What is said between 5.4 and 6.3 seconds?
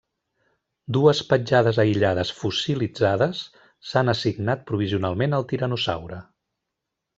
al tiranosaure.